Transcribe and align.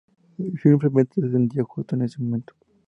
Simplemente 0.63 1.21
se 1.21 1.29
sentía 1.29 1.61
justo 1.63 1.93
en 1.95 2.01
ese 2.01 2.19
momento. 2.23 2.55